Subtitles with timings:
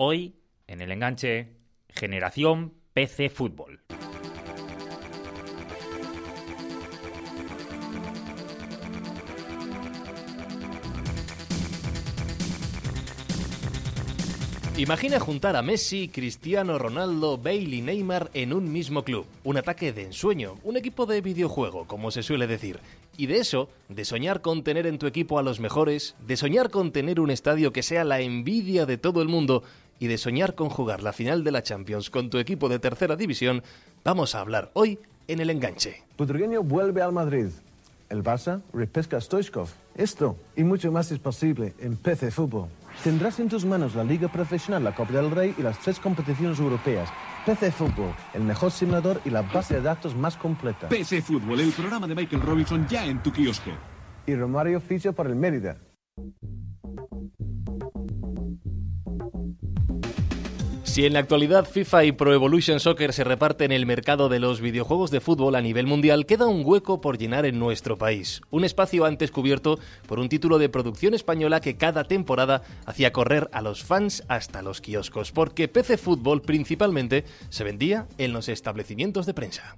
[0.00, 0.36] Hoy,
[0.68, 1.56] en el enganche,
[1.88, 3.80] Generación PC Fútbol.
[14.76, 19.26] Imagina juntar a Messi, Cristiano Ronaldo, Bale y Neymar en un mismo club.
[19.42, 22.78] Un ataque de ensueño, un equipo de videojuego, como se suele decir.
[23.16, 26.70] Y de eso, de soñar con tener en tu equipo a los mejores, de soñar
[26.70, 29.64] con tener un estadio que sea la envidia de todo el mundo
[29.98, 33.16] y de soñar con jugar la final de la Champions con tu equipo de tercera
[33.16, 33.62] división,
[34.04, 36.02] vamos a hablar hoy en el enganche.
[36.16, 37.48] Budrigueño vuelve al Madrid.
[38.08, 39.68] El Barça repesca a Stoichkov.
[39.94, 42.68] Esto y mucho más es posible en PC Fútbol.
[43.04, 46.58] Tendrás en tus manos la Liga Profesional, la Copa del Rey y las tres competiciones
[46.58, 47.10] europeas.
[47.44, 50.88] PC Fútbol, el mejor simulador y la base de datos más completa.
[50.88, 53.70] PC Fútbol, el programa de Michael Robinson ya en tu kiosco.
[54.26, 55.76] Y Romario Ficho por el Mérida.
[60.98, 64.60] Si en la actualidad FIFA y Pro Evolution Soccer se reparten el mercado de los
[64.60, 68.40] videojuegos de fútbol a nivel mundial, queda un hueco por llenar en nuestro país.
[68.50, 69.78] Un espacio antes cubierto
[70.08, 74.60] por un título de producción española que cada temporada hacía correr a los fans hasta
[74.60, 79.76] los kioscos, porque PC Fútbol principalmente se vendía en los establecimientos de prensa.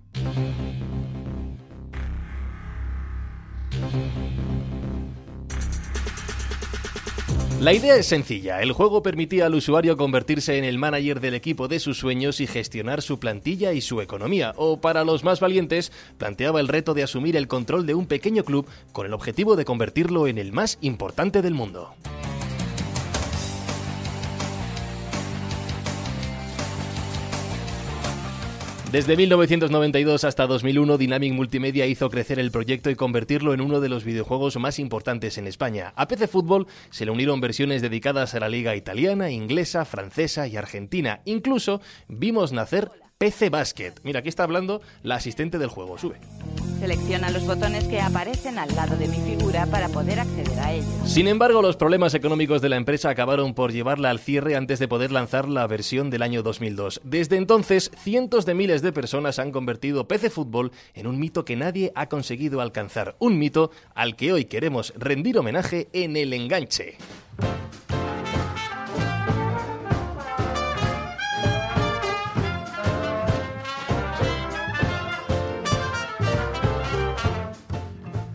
[7.60, 8.62] La idea es sencilla.
[8.62, 12.46] El juego permitía al usuario convertirse en el manager del equipo de sus sueños y
[12.46, 14.54] gestionar su plantilla y su economía.
[14.56, 18.44] O para los más valientes, planteaba el reto de asumir el control de un pequeño
[18.44, 21.94] club con el objetivo de convertirlo en el más importante del mundo.
[28.92, 33.88] Desde 1992 hasta 2001, Dynamic Multimedia hizo crecer el proyecto y convertirlo en uno de
[33.88, 35.92] los videojuegos más importantes en España.
[35.94, 40.56] A PC Fútbol se le unieron versiones dedicadas a la liga italiana, inglesa, francesa y
[40.56, 41.20] argentina.
[41.24, 43.92] Incluso vimos nacer PC Basket.
[44.02, 45.98] Mira, aquí está hablando la asistente del juego.
[45.98, 46.16] Sube.
[46.78, 50.88] Selecciona los botones que aparecen al lado de mi figura para poder acceder a ellos.
[51.04, 54.88] Sin embargo, los problemas económicos de la empresa acabaron por llevarla al cierre antes de
[54.88, 57.02] poder lanzar la versión del año 2002.
[57.04, 61.56] Desde entonces, cientos de miles de personas han convertido PC Fútbol en un mito que
[61.56, 63.16] nadie ha conseguido alcanzar.
[63.18, 66.96] Un mito al que hoy queremos rendir homenaje en el enganche.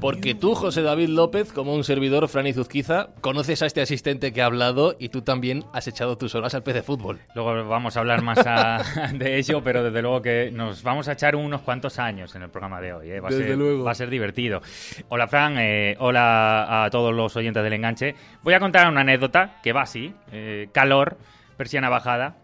[0.05, 4.41] Porque tú, José David López, como un servidor, Fran Zuzquiza, conoces a este asistente que
[4.43, 7.19] ha hablado y tú también has echado tus horas al PC Fútbol.
[7.33, 8.83] Luego vamos a hablar más a-
[9.13, 12.49] de ello, pero desde luego que nos vamos a echar unos cuantos años en el
[12.49, 13.09] programa de hoy.
[13.09, 13.19] ¿eh?
[13.19, 13.83] Va, a Desde ser, luego.
[13.83, 14.61] va a ser divertido.
[15.09, 15.57] Hola, Fran.
[15.57, 18.13] eh, hola a todos los oyentes del enganche.
[18.43, 20.13] Voy a contar una anécdota que va así.
[20.31, 21.17] eh, calor,
[21.57, 22.35] persiana bajada,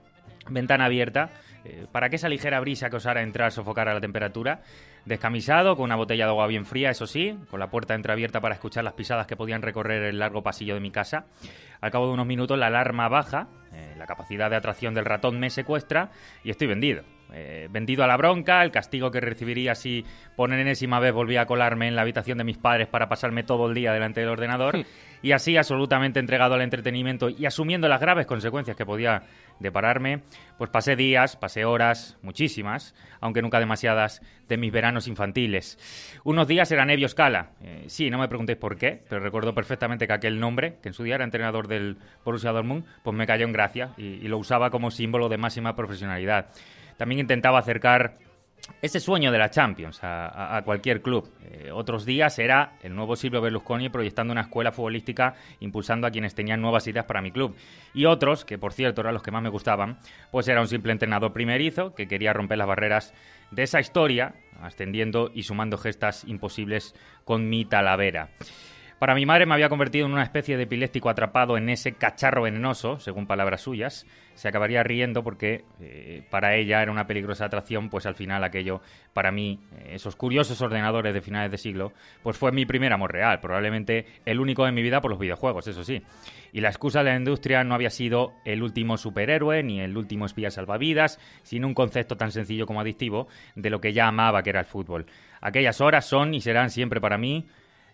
[0.50, 1.30] ventana abierta.
[1.64, 4.62] eh, para que esa ligera brisa que osara entrar sofocara la temperatura.
[5.06, 8.54] Descamisado, con una botella de agua bien fría, eso sí, con la puerta entreabierta para
[8.54, 11.26] escuchar las pisadas que podían recorrer el largo pasillo de mi casa.
[11.82, 15.40] Al cabo de unos minutos la alarma baja, eh, la capacidad de atracción del ratón
[15.40, 16.12] me secuestra
[16.44, 17.04] y estoy vendido.
[17.34, 20.06] Eh, vendido a la bronca, el castigo que recibiría si
[20.36, 23.70] por enésima vez volvía a colarme en la habitación de mis padres para pasarme todo
[23.70, 24.86] el día delante del ordenador
[25.22, 29.24] y así absolutamente entregado al entretenimiento y asumiendo las graves consecuencias que podía
[29.60, 30.24] depararme,
[30.58, 35.78] pues pasé días, pasé horas, muchísimas, aunque nunca demasiadas, de mis veranos infantiles.
[36.24, 37.52] Unos días era Nevio Scala.
[37.62, 40.94] Eh, sí, no me preguntéis por qué, pero recuerdo perfectamente que aquel nombre, que en
[40.94, 44.38] su día era entrenador del Borussia Dortmund, pues me cayó en gracia y, y lo
[44.40, 46.48] usaba como símbolo de máxima profesionalidad.
[47.02, 48.20] También intentaba acercar
[48.80, 51.34] ese sueño de la Champions a, cualquier club.
[51.44, 56.36] Eh, otros días era el nuevo Silvio Berlusconi proyectando una escuela futbolística, impulsando a quienes
[56.36, 57.56] tenían nuevas ideas para mi club.
[57.96, 59.98] Y otros, que por cierto eran los que más me gustaban,
[60.30, 63.16] pues era un simple entrenador primerizo que quería romper las barreras
[63.50, 66.94] de esa historia, ascendiendo y sumando gestas imposibles
[67.26, 68.30] con mi talavera.
[69.02, 72.44] Para mi madre me había convertido en una especie de epiléptico atrapado en ese cacharro
[72.44, 74.06] venenoso, según palabras suyas.
[74.36, 78.80] Se acabaría riendo porque eh, para ella era una peligrosa atracción, pues al final aquello,
[79.12, 83.12] para mí, eh, esos curiosos ordenadores de finales de siglo, pues fue mi primer amor
[83.12, 86.04] real, probablemente el único de mi vida por los videojuegos, eso sí.
[86.54, 90.28] Y la excusa de la industria no había sido el último superhéroe ni el último
[90.28, 94.52] espía salvavidas, sino un concepto tan sencillo como adictivo de lo que ya amaba que
[94.52, 95.08] era el fútbol.
[95.42, 97.48] Aquellas horas son y serán siempre para mí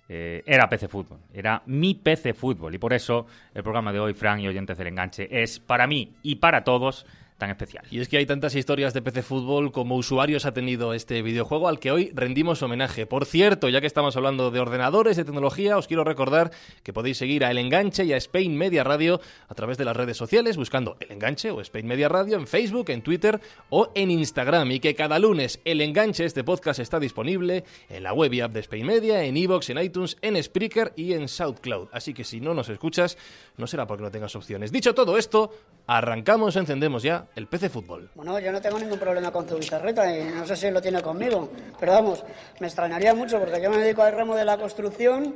[0.09, 2.73] eh, era PC Fútbol, era mi PC Fútbol.
[2.73, 6.13] Y por eso el programa de hoy, Fran y oyentes del enganche, es para mí
[6.23, 7.05] y para todos
[7.37, 7.85] tan especial.
[7.91, 11.67] Y es que hay tantas historias de PC Fútbol como usuarios ha tenido este videojuego
[11.67, 13.05] al que hoy rendimos homenaje.
[13.05, 16.51] Por cierto, ya que estamos hablando de ordenadores, de tecnología, os quiero recordar
[16.83, 19.95] que podéis seguir a El Enganche y a Spain Media Radio a través de las
[19.95, 23.39] redes sociales buscando El Enganche o Spain Media Radio en Facebook, en Twitter
[23.69, 28.13] o en Instagram y que cada lunes El Enganche, este podcast está disponible en la
[28.13, 31.89] web y app de Spain Media, en iVoox, en iTunes, en Spreaker y en SoundCloud.
[31.91, 33.17] Así que si no nos escuchas,
[33.57, 34.71] no será porque no tengas opciones.
[34.71, 35.51] Dicho todo esto,
[35.85, 38.09] arrancamos, encendemos ya el PC Fútbol.
[38.15, 41.01] Bueno, yo no tengo ningún problema con tu bizarreta y no sé si lo tiene
[41.01, 42.23] conmigo, pero vamos,
[42.59, 45.35] me extrañaría mucho porque yo me dedico al ramo de la construcción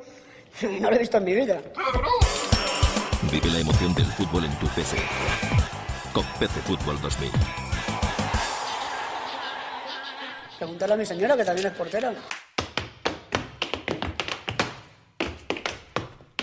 [0.61, 1.61] y no lo he visto en mi vida.
[3.31, 4.97] Vive la emoción del fútbol en tu PC.
[6.13, 7.31] Con PC Fútbol 2000.
[10.57, 12.13] Preguntarle a mi señora, que también es portera.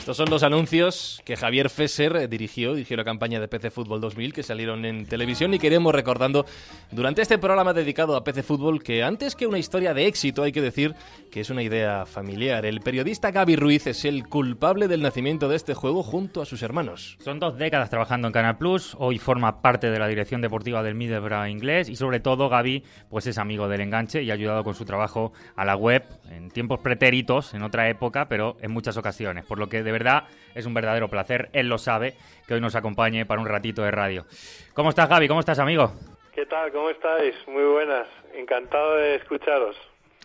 [0.09, 4.01] Estos son los anuncios que Javier Fesser eh, dirigió, dirigió la campaña de PC Fútbol
[4.01, 6.47] 2000 que salieron en televisión y queremos recordando
[6.91, 10.53] durante este programa dedicado a PC Fútbol que antes que una historia de éxito hay
[10.53, 10.95] que decir
[11.31, 12.65] que es una idea familiar.
[12.65, 16.63] El periodista Gaby Ruiz es el culpable del nacimiento de este juego junto a sus
[16.63, 17.19] hermanos.
[17.21, 20.95] Son dos décadas trabajando en Canal Plus, hoy forma parte de la dirección deportiva del
[20.95, 24.75] Middlesbrough inglés y sobre todo Gaby pues es amigo del enganche y ha ayudado con
[24.75, 29.45] su trabajo a la web en tiempos pretéritos, en otra época, pero en muchas ocasiones,
[29.45, 30.25] por lo que de verdad
[30.55, 32.15] es un verdadero placer, él lo sabe,
[32.47, 34.27] que hoy nos acompañe para un ratito de radio.
[34.75, 35.29] ¿Cómo estás Gaby?
[35.29, 35.93] ¿Cómo estás amigo?
[36.35, 36.71] ¿Qué tal?
[36.73, 37.35] ¿Cómo estáis?
[37.49, 38.07] Muy buenas.
[38.35, 39.77] Encantado de escucharos.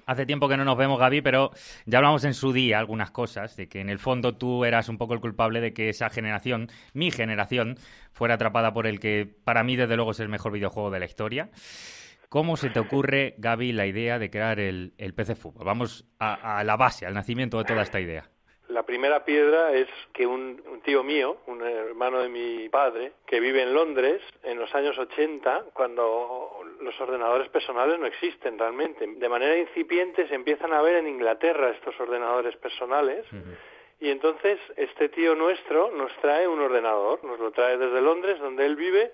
[0.05, 1.51] Hace tiempo que no nos vemos, Gaby, pero
[1.85, 4.97] ya hablamos en su día algunas cosas, de que en el fondo tú eras un
[4.97, 7.77] poco el culpable de que esa generación, mi generación,
[8.11, 11.05] fuera atrapada por el que para mí desde luego es el mejor videojuego de la
[11.05, 11.49] historia.
[12.27, 15.65] ¿Cómo se te ocurre, Gaby, la idea de crear el, el PC Fútbol?
[15.65, 18.32] Vamos a, a la base, al nacimiento de toda esta idea.
[18.93, 23.63] Primera piedra es que un, un, tío mío, un hermano de mi padre, que vive
[23.63, 29.07] en Londres en los años 80, cuando los ordenadores personales no existen realmente.
[29.07, 33.25] De manera incipiente se empiezan a ver en Inglaterra estos ordenadores personales.
[33.31, 33.57] Uh -huh.
[33.99, 38.63] Y entonces este tío nuestro nos trae un ordenador, nos lo trae desde Londres, donde
[38.63, 39.11] él vive.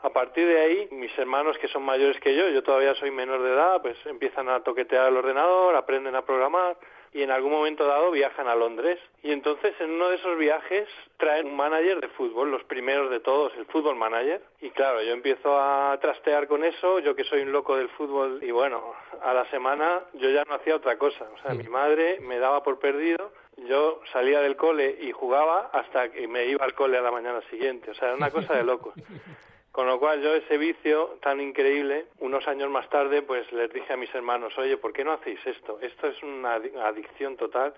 [0.00, 3.40] A partir de ahí, mis hermanos que son mayores que yo, yo todavía soy menor
[3.44, 6.76] de edad, pues empiezan a toquetear el ordenador, aprenden a programar
[7.14, 8.98] y en algún momento dado viajan a Londres.
[9.22, 13.20] Y entonces en uno de esos viajes traen un manager de fútbol, los primeros de
[13.20, 14.42] todos, el fútbol manager.
[14.60, 18.40] Y claro, yo empiezo a trastear con eso, yo que soy un loco del fútbol,
[18.42, 21.24] y bueno, a la semana yo ya no hacía otra cosa.
[21.32, 21.58] O sea, sí.
[21.58, 23.30] mi madre me daba por perdido,
[23.68, 27.40] yo salía del cole y jugaba hasta que me iba al cole a la mañana
[27.48, 27.92] siguiente.
[27.92, 28.94] O sea, era una cosa de locos.
[29.74, 33.92] Con lo cual yo ese vicio tan increíble, unos años más tarde, pues les dije
[33.92, 35.80] a mis hermanos, oye, ¿por qué no hacéis esto?
[35.82, 37.74] Esto es una adicción total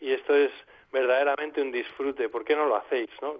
[0.00, 0.50] y esto es
[0.90, 2.28] verdaderamente un disfrute.
[2.28, 3.08] ¿Por qué no lo hacéis?
[3.22, 3.36] ¿no?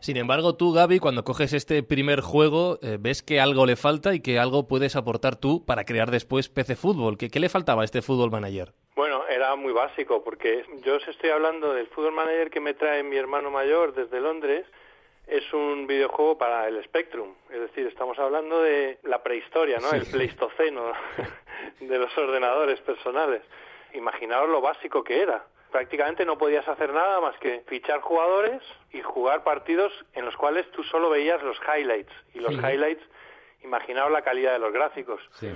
[0.00, 4.14] Sin embargo, tú, Gaby, cuando coges este primer juego, eh, ves que algo le falta
[4.14, 7.18] y que algo puedes aportar tú para crear después PC Fútbol.
[7.18, 8.72] ¿Qué, ¿Qué, le faltaba a este Fútbol Manager?
[8.94, 13.02] Bueno, era muy básico, porque yo os estoy hablando del Fútbol Manager que me trae
[13.02, 14.64] mi hermano mayor desde Londres,
[15.26, 19.90] es un videojuego para el Spectrum, es decir, estamos hablando de la prehistoria, ¿no?
[19.90, 19.96] Sí.
[19.96, 20.92] El pleistoceno
[21.80, 23.42] de los ordenadores personales.
[23.94, 25.44] Imaginaos lo básico que era.
[25.72, 28.62] Prácticamente no podías hacer nada más que fichar jugadores
[28.92, 32.12] y jugar partidos en los cuales tú solo veías los highlights.
[32.34, 32.60] Y los sí.
[32.60, 33.02] highlights,
[33.64, 35.20] imaginaos la calidad de los gráficos.
[35.32, 35.48] Sí.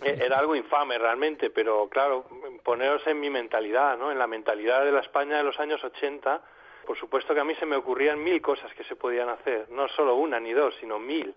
[0.02, 2.26] Era algo infame realmente, pero claro,
[2.64, 4.10] poneros en mi mentalidad, ¿no?
[4.10, 6.42] En la mentalidad de la España de los años 80
[6.88, 9.88] por supuesto que a mí se me ocurrían mil cosas que se podían hacer, no
[9.88, 11.34] solo una ni dos, sino mil.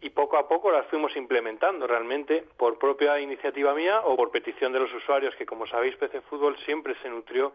[0.00, 4.72] Y poco a poco las fuimos implementando realmente por propia iniciativa mía o por petición
[4.72, 7.54] de los usuarios, que como sabéis PC Fútbol siempre se nutrió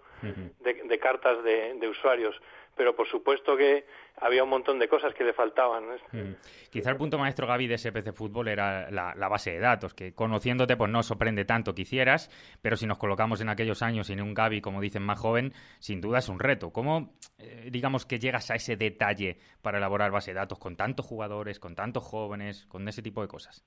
[0.60, 2.36] de, de, cartas de, de, usuarios.
[2.80, 3.84] Pero por supuesto que
[4.22, 5.84] había un montón de cosas que le faltaban.
[5.86, 5.96] ¿no?
[6.14, 6.36] Mm.
[6.70, 10.14] Quizá el punto maestro, Gaby, de ese PC Fútbol era la, base de datos, que
[10.14, 12.30] conociéndote pues no sorprende tanto que hicieras,
[12.62, 16.00] pero si nos colocamos en aquellos años en un Gaby, como dicen, más joven, sin
[16.00, 16.72] duda es un reto.
[16.72, 21.06] ¿Cómo, eh, digamos, que llegas a ese detalle para elaborar base de datos con tantos
[21.06, 23.66] jugadores, con tantos jóvenes, con ese tipo de cosas?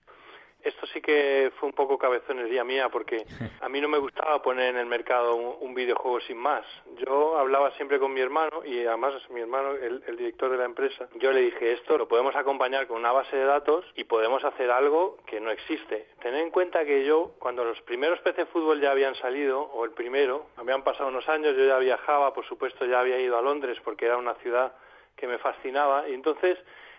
[0.62, 3.24] Esto sí que fue un poco cabezonería mía porque
[3.60, 6.64] a mí no me gustaba poner en el mercado un, un, videojuego sin más.
[7.06, 10.64] Yo hablaba siempre con mi hermano y además mi hermano, el, el, director de la
[10.64, 14.44] empresa, yo le dije esto lo podemos acompañar con una base de datos y podemos
[14.44, 16.06] hacer algo que no existe.
[16.20, 19.92] Tened en cuenta que yo, cuando los primeros PC Fútbol ya habían salido, o el
[19.92, 23.78] primero, habían pasado unos años, yo ya viajaba, por supuesto ya había ido a Londres
[23.84, 24.72] porque era una ciudad
[25.16, 26.58] que me fascinaba y entonces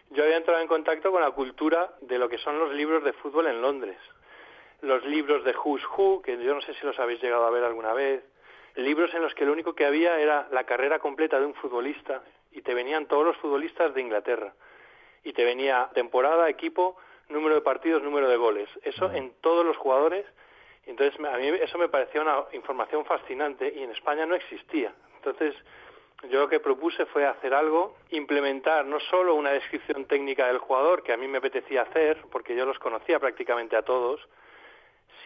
[0.10, 3.13] yo había entrado en contacto con la cultura de lo que son los libros de
[3.13, 3.98] fútbol en Londres.
[4.81, 7.63] Los libros de Who's Who, que yo no sé si los habéis llegado a ver
[7.63, 8.24] alguna vez.
[8.75, 12.22] Libros en los que lo único que había era la carrera completa de un futbolista
[12.51, 14.53] y te venían todos los futbolistas de Inglaterra.
[15.25, 16.98] y te venía temporada, equipo,
[17.29, 18.69] número de partidos, número de goles.
[18.83, 20.25] Eso en todos los jugadores.
[20.86, 24.93] Entonces, a mí eso me parecía una información fascinante y en España no existía.
[25.15, 25.55] Entonces,
[26.30, 31.03] yo lo que propuse fue hacer algo, implementar no solo una descripción técnica del jugador,
[31.03, 34.22] que a mí me apetecía hacer, porque yo los conocía prácticamente a todos,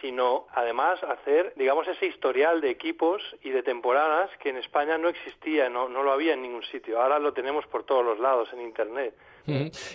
[0.00, 5.08] sino además hacer, digamos, ese historial de equipos y de temporadas que en España no
[5.08, 7.00] existía, no, no lo había en ningún sitio.
[7.00, 9.14] Ahora lo tenemos por todos los lados en Internet.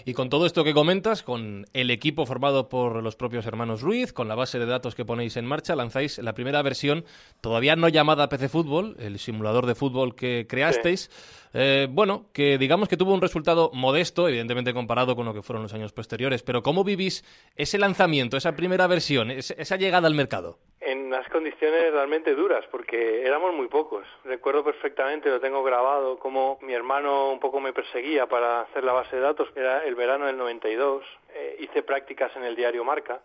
[0.05, 4.13] Y con todo esto que comentas, con el equipo formado por los propios hermanos Ruiz,
[4.13, 7.05] con la base de datos que ponéis en marcha, lanzáis la primera versión,
[7.41, 11.10] todavía no llamada PC Fútbol, el simulador de fútbol que creasteis.
[11.53, 15.63] Eh, bueno, que digamos que tuvo un resultado modesto, evidentemente comparado con lo que fueron
[15.63, 17.24] los años posteriores, pero ¿cómo vivís
[17.55, 20.57] ese lanzamiento, esa primera versión, esa llegada al mercado?
[20.85, 24.05] En unas condiciones realmente duras, porque éramos muy pocos.
[24.25, 28.93] Recuerdo perfectamente, lo tengo grabado, como mi hermano un poco me perseguía para hacer la
[28.93, 33.21] base de datos, era el verano del 92, eh, hice prácticas en el diario Marca,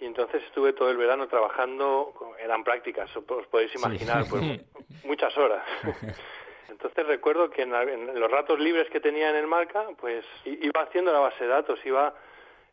[0.00, 4.42] y entonces estuve todo el verano trabajando, eran prácticas, os podéis imaginar, pues
[5.04, 5.64] muchas horas.
[6.68, 11.10] Entonces recuerdo que en, los ratos libres que tenía en el marca, pues iba haciendo
[11.10, 12.12] la base de datos, iba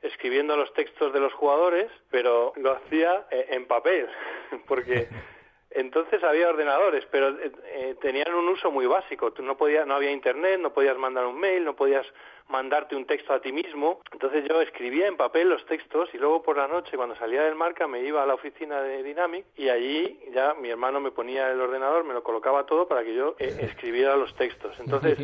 [0.04, 4.08] escribiendo los textos de los jugadores, pero lo hacía eh, en papel,
[4.68, 5.08] porque
[5.72, 9.32] entonces había ordenadores, pero eh, eh, tenían un uso muy básico.
[9.34, 12.06] Tú no podías, no había internet, no podías mandar un mail, no podías
[12.50, 14.02] mandarte un texto a ti mismo.
[14.12, 17.56] Entonces yo escribía en papel los textos y luego por la noche cuando salía del
[17.56, 21.50] marca me iba a la oficina de Dynamic y allí ya mi hermano me ponía
[21.50, 24.78] el ordenador, me lo colocaba todo para que yo eh, escribiera los textos.
[24.80, 25.18] Entonces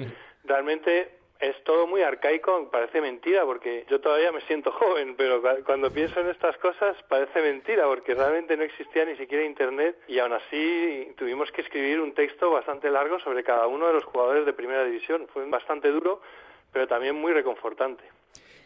[0.44, 5.92] realmente es todo muy arcaico, parece mentira, porque yo todavía me siento joven, pero cuando
[5.92, 10.34] pienso en estas cosas parece mentira, porque realmente no existía ni siquiera Internet y aún
[10.34, 14.54] así tuvimos que escribir un texto bastante largo sobre cada uno de los jugadores de
[14.54, 15.28] primera división.
[15.34, 16.22] Fue bastante duro,
[16.74, 18.04] pero también muy reconfortante.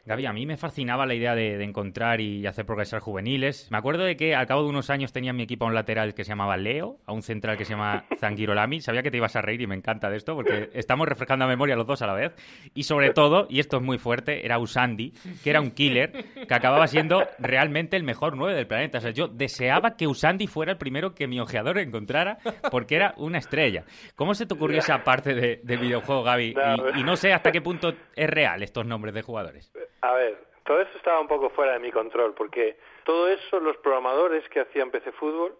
[0.05, 3.71] Gaby, a mí me fascinaba la idea de, encontrar y hacer progresar juveniles.
[3.71, 5.73] Me acuerdo de que al cabo de unos años tenía en mi equipo a un
[5.73, 8.81] lateral que se llamaba Leo, a un central que se llama Zangirolami.
[8.81, 11.47] Sabía que te ibas a reír y me encanta de esto porque estamos refrescando a
[11.47, 12.33] memoria los dos a la vez.
[12.73, 16.11] Y sobre todo, y esto es muy fuerte, era Usandi, que era un killer
[16.49, 18.97] que acababa siendo realmente el mejor 9 del planeta.
[18.97, 22.39] O sea, yo deseaba que Usandi fuera el primero que mi ojeador encontrara
[22.71, 23.85] porque era una estrella.
[24.17, 26.55] ¿Cómo se te ocurrió esa parte de, del videojuego, Gaby?
[26.97, 29.71] y no sé hasta qué punto es real estos nombres de jugadores.
[30.03, 33.77] A ver, todo eso estaba un poco fuera de mi control, porque todo eso los
[33.77, 35.55] programadores que hacían PC Fútbol,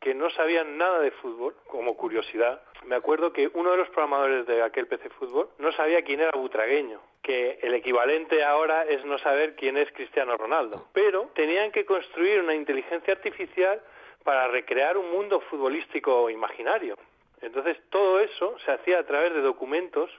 [0.00, 4.46] que no sabían nada de fútbol, como curiosidad, me acuerdo que uno de los programadores
[4.46, 9.16] de aquel PC Fútbol no sabía quién era Butragueño, que el equivalente ahora es no
[9.16, 13.80] saber quién es Cristiano Ronaldo, pero tenían que construir una inteligencia artificial
[14.24, 16.98] para recrear un mundo futbolístico imaginario.
[17.40, 20.10] Entonces todo eso se hacía a través de documentos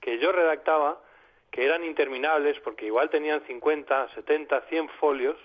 [0.00, 1.02] que yo redactaba
[1.50, 5.36] que eran interminables porque igual tenían 50, 70, 100 folios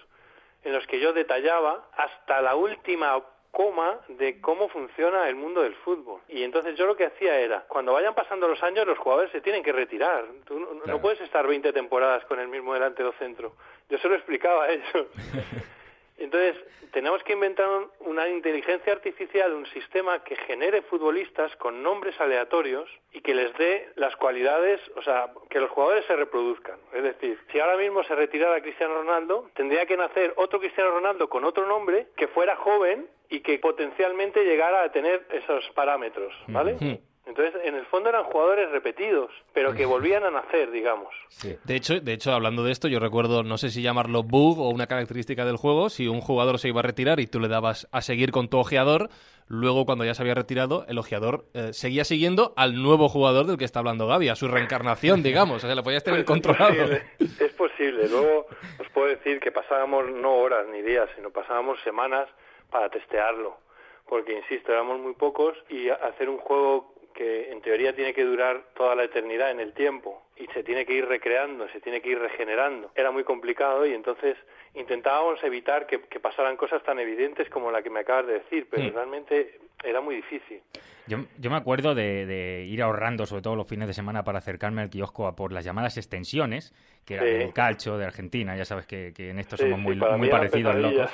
[0.63, 5.75] en los que yo detallaba hasta la última coma de cómo funciona el mundo del
[5.75, 6.21] fútbol.
[6.29, 9.41] Y entonces yo lo que hacía era, cuando vayan pasando los años, los jugadores se
[9.41, 10.25] tienen que retirar.
[10.45, 13.53] Tú no, puedes estar 20 temporadas con el mismo delantero centro.
[13.89, 15.07] Yo se lo explicaba a ellos.
[16.23, 16.55] Entonces,
[16.91, 17.67] tenemos que inventar
[17.99, 23.89] una inteligencia artificial, un sistema que genere futbolistas con nombres aleatorios y que les dé
[23.95, 26.77] las cualidades, o sea, que los jugadores se reproduzcan.
[26.93, 31.29] Es decir, si ahora mismo se retirara Cristiano Ronaldo, tendría que nacer otro Cristiano Ronaldo
[31.29, 36.77] con otro nombre que fuera joven y que potencialmente llegara a tener esos parámetros, ¿vale?
[37.31, 41.13] Entonces, en el fondo eran jugadores repetidos, pero que volvían a nacer, digamos.
[41.63, 44.69] De hecho, de hecho, hablando de esto, yo recuerdo, no sé si llamarlo bug o
[44.69, 47.87] una característica del juego, si un jugador se iba a retirar y tú le dabas
[47.93, 49.07] a seguir con tu ojeador,
[49.47, 53.57] luego cuando ya se había retirado, el ojeador eh, seguía siguiendo al nuevo jugador del
[53.57, 55.63] que está hablando Gaby, a su reencarnación, digamos.
[55.63, 56.97] O sea, lo podías tener pues controlado.
[57.17, 58.09] Es posible.
[58.09, 58.47] Luego
[58.77, 62.27] os puedo decir que pasábamos no horas ni días, sino pasábamos semanas
[62.69, 63.55] para testearlo.
[64.09, 68.63] Porque, insisto, éramos muy pocos y hacer un juego que en teoría tiene que durar
[68.75, 72.09] toda la eternidad en el tiempo y se tiene que ir recreando, se tiene que
[72.09, 72.91] ir regenerando.
[72.95, 74.37] Era muy complicado y entonces
[74.73, 78.83] intentábamos evitar que, pasaran cosas tan evidentes como la que me acabas de decir, pero
[78.83, 78.93] mm.
[78.93, 80.61] realmente era muy difícil.
[81.07, 84.81] Yo, yo me acuerdo de, ir ahorrando, sobre todo los fines de semana, para acercarme
[84.81, 86.73] al kiosco a por las llamadas extensiones,
[87.05, 88.55] que eran el calcho de Argentina.
[88.55, 91.11] Ya sabes que, en esto somos muy, muy parecidos, locos.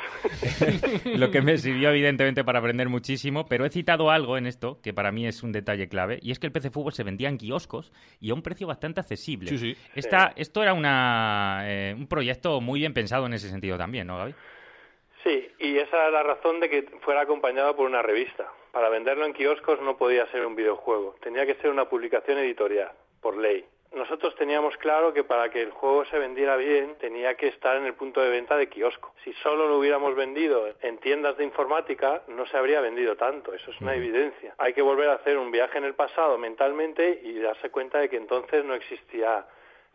[1.06, 3.46] Lo que me sirvió, evidentemente, para aprender muchísimo.
[3.48, 6.40] Pero he citado algo en esto que para mí es un detalle clave, y es
[6.40, 9.76] que el PC Fútbol se vendía en kioscos y a un precio bastante accesible.
[9.96, 14.18] Esta, esto era una, eh, un proyecto muy bien pensado en ese sentido también, ¿no,
[14.18, 14.36] Gaby?
[15.24, 18.52] Sí, y esa era la razón de que fuera acompañado por una revista.
[18.72, 22.92] Para venderlo en kioscos no podía ser un videojuego, tenía que ser una publicación editorial,
[23.22, 23.66] por ley.
[23.94, 27.86] Nosotros teníamos claro que para que el juego se vendiera bien tenía que estar en
[27.86, 29.14] el punto de venta de kiosco.
[29.24, 33.72] Si solo lo hubiéramos vendido en tiendas de informática, no se habría vendido tanto, eso
[33.72, 34.54] es una evidencia.
[34.58, 38.10] Hay que volver a hacer un viaje en el pasado mentalmente y darse cuenta de
[38.10, 39.46] que entonces no existía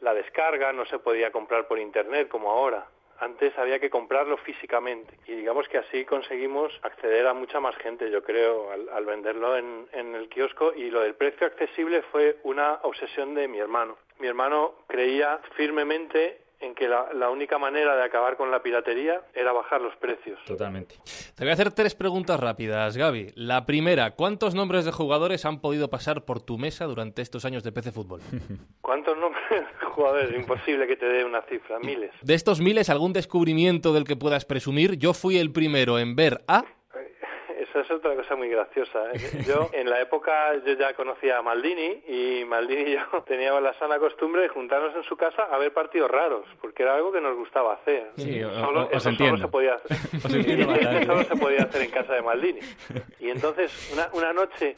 [0.00, 2.87] la descarga, no se podía comprar por internet como ahora.
[3.19, 8.11] Antes había que comprarlo físicamente y digamos que así conseguimos acceder a mucha más gente,
[8.11, 12.38] yo creo, al, al venderlo en, en el kiosco y lo del precio accesible fue
[12.42, 13.97] una obsesión de mi hermano.
[14.19, 19.21] Mi hermano creía firmemente en que la, la, única manera de acabar con la piratería
[19.35, 20.38] era bajar los precios.
[20.47, 20.95] Totalmente.
[21.35, 23.33] Te voy a hacer tres preguntas rápidas, Gaby.
[23.35, 27.64] La primera, ¿cuántos nombres de jugadores han podido pasar por tu mesa durante estos años
[27.64, 28.21] de PC Fútbol?
[28.81, 30.35] ¿Cuántos nombres de jugadores?
[30.38, 32.12] Imposible que te dé una cifra, miles.
[32.23, 34.97] De estos miles, ¿algún descubrimiento del que puedas presumir?
[34.99, 36.64] Yo fui el primero en ver a
[37.80, 39.10] esa es otra cosa muy graciosa.
[39.12, 39.42] ¿eh?
[39.46, 43.72] Yo, en la época, yo ya conocía a Maldini y Maldini y yo teníamos la
[43.74, 47.20] sana costumbre de juntarnos en su casa a ver partidos raros, porque era algo que
[47.20, 48.10] nos gustaba hacer.
[48.16, 49.36] Sí, solo, os eso entiendo.
[49.36, 49.96] Solo se, podía hacer.
[50.66, 51.06] Bastante.
[51.06, 52.60] solo se podía hacer en casa de Maldini.
[53.20, 54.76] Y entonces, una, una noche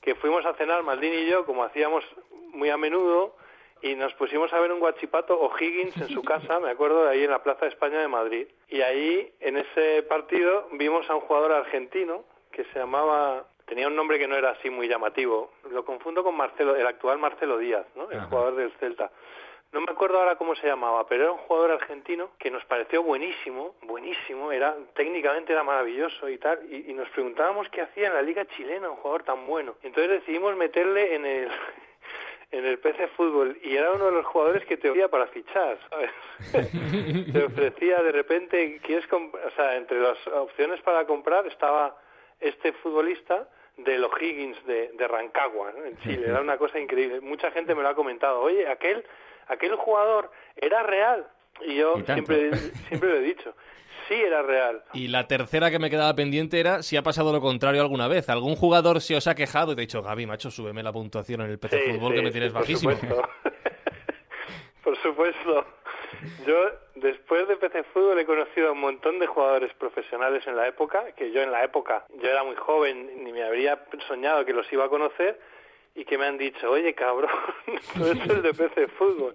[0.00, 2.04] que fuimos a cenar, Maldini y yo, como hacíamos
[2.52, 3.36] muy a menudo,
[3.82, 7.10] y nos pusimos a ver un guachipato o Higgins en su casa, me acuerdo, de
[7.10, 8.46] ahí en la Plaza de España de Madrid.
[8.68, 13.96] Y ahí, en ese partido, vimos a un jugador argentino que se llamaba tenía un
[13.96, 15.52] nombre que no era así muy llamativo.
[15.70, 18.10] Lo confundo con Marcelo, el actual Marcelo Díaz, ¿no?
[18.10, 18.28] El Ajá.
[18.28, 19.10] jugador del Celta.
[19.72, 23.02] No me acuerdo ahora cómo se llamaba, pero era un jugador argentino que nos pareció
[23.02, 28.14] buenísimo, buenísimo, era técnicamente era maravilloso y tal, y, y nos preguntábamos qué hacía en
[28.14, 29.74] la liga chilena un jugador tan bueno.
[29.82, 31.48] Entonces decidimos meterle en el
[32.50, 35.78] en el PC Fútbol y era uno de los jugadores que te ofrecía para fichar,
[35.88, 36.10] ¿sabes?
[37.32, 41.96] te ofrecía de repente, quieres o sea, entre las opciones para comprar estaba
[42.42, 45.84] este futbolista de los Higgins de, de Rancagua, ¿no?
[45.84, 46.26] en Chile.
[46.28, 47.20] Era una cosa increíble.
[47.20, 48.40] Mucha gente me lo ha comentado.
[48.40, 49.04] Oye, aquel,
[49.48, 51.26] aquel jugador era real.
[51.62, 52.54] Y yo Y siempre,
[52.88, 53.54] siempre lo he dicho.
[54.08, 54.82] Sí era real.
[54.94, 58.28] Y la tercera que me quedaba pendiente era si ha pasado lo contrario alguna vez.
[58.28, 61.40] ¿Algún jugador se os ha quejado y te ha dicho, Gaby, macho, súbeme la puntuación
[61.42, 62.92] en el PC Sí, Fútbol sí, que me sí, tienes por bajísimo?
[62.92, 63.22] supuesto.
[64.84, 65.66] por supuesto.
[66.46, 70.68] Yo, después de PC Fútbol, he conocido a un montón de jugadores profesionales en la
[70.68, 74.52] época, que yo en la época, yo era muy joven, ni me habría soñado que
[74.52, 75.38] los iba a conocer,
[75.94, 77.30] y que me han dicho, oye, cabrón,
[77.94, 79.34] tú eres el de PC Fútbol.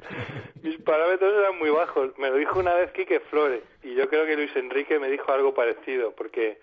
[0.63, 2.17] Mis parámetros eran muy bajos.
[2.17, 5.31] Me lo dijo una vez Quique Flores, y yo creo que Luis Enrique me dijo
[5.31, 6.59] algo parecido, porque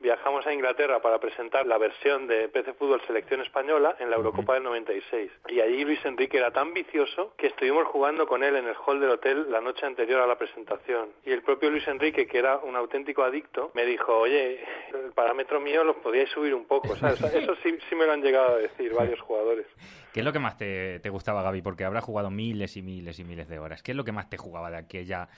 [0.00, 4.54] viajamos a Inglaterra para presentar la versión de PC Fútbol Selección Española en la Eurocopa
[4.54, 5.30] del 96.
[5.48, 9.00] Y allí Luis Enrique era tan vicioso que estuvimos jugando con él en el hall
[9.00, 11.08] del hotel la noche anterior a la presentación.
[11.24, 14.60] Y el propio Luis Enrique, que era un auténtico adicto, me dijo, oye,
[14.92, 16.96] el parámetro mío lo podíais subir un poco.
[16.96, 17.22] ¿sabes?
[17.22, 19.66] Eso sí, sí me lo han llegado a decir varios jugadores.
[20.12, 21.62] ¿Qué es lo que más te, te gustaba, Gaby?
[21.62, 23.82] Porque habrás jugado miles y miles y miles de horas.
[23.82, 25.28] ¿Qué es lo que más te jugaba de aquella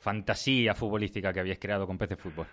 [0.00, 2.46] fantasía futbolística que habías creado con PC Fútbol?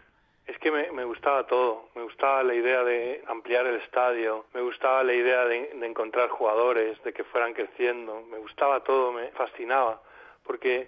[0.47, 0.84] Es que me
[1.25, 1.89] gustaba todo.
[1.95, 6.29] Me gustaba la idea de ampliar el estadio, me gustaba la idea de, de encontrar
[6.29, 9.99] jugadores, de que fueran creciendo, me gustaba todo, me fascinaba,
[10.43, 10.87] porque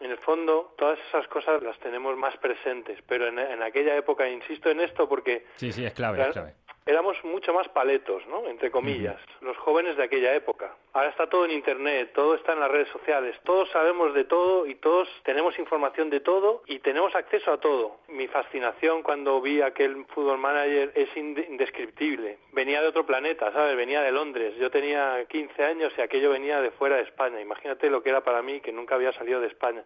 [0.00, 4.26] en el fondo todas esas cosas las tenemos más presentes, pero en, en aquella época,
[4.26, 6.54] insisto en esto porque Sí, sí, es clave, es clave.
[6.86, 8.46] Éramos mucho más paletos, ¿no?
[8.48, 10.74] Entre comillas, los jóvenes de aquella época.
[10.92, 14.66] Ahora está todo en Internet, todo está en las redes sociales, todos sabemos de todo
[14.66, 17.98] y todos tenemos información de todo y tenemos acceso a todo.
[18.08, 22.38] Mi fascinación cuando vi aquel fútbol manager es inde- indescriptible.
[22.52, 23.76] Venía de otro planeta, ¿sabes?
[23.76, 24.54] Venía de Londres.
[24.58, 27.40] Yo tenía 15 años y aquello venía de fuera de España.
[27.40, 29.82] Imagínate lo que era para mí que nunca había salido de España.